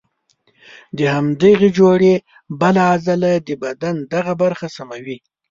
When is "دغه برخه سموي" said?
4.13-5.17